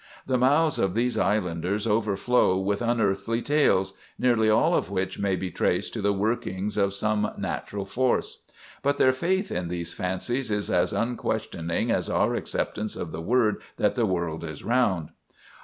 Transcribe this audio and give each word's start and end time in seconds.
The 0.25 0.39
mouths 0.39 0.79
of 0.79 0.95
these 0.95 1.15
islanders 1.15 1.85
overflow 1.85 2.57
with 2.57 2.81
unearthly 2.81 3.39
tales, 3.39 3.93
nearly 4.17 4.49
all 4.49 4.73
of 4.73 4.89
which 4.89 5.19
may 5.19 5.35
be 5.35 5.51
traced 5.51 5.93
to 5.93 6.01
the 6.01 6.11
workings 6.11 6.75
of 6.75 6.95
some 6.95 7.29
natural 7.37 7.85
force. 7.85 8.41
"But 8.81 8.97
their 8.97 9.13
faith 9.13 9.51
in 9.51 9.67
these 9.67 9.93
fancies 9.93 10.49
is 10.49 10.71
as 10.71 10.91
unquestioning 10.91 11.91
as 11.91 12.09
our 12.09 12.33
acceptance 12.33 12.95
of 12.95 13.11
the 13.11 13.21
word 13.21 13.61
that 13.77 13.93
the 13.93 14.07
world 14.07 14.43
is 14.43 14.63
round. 14.63 15.09